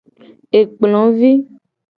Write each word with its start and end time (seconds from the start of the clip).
Ekplo 0.59 1.03
vi. 1.17 1.31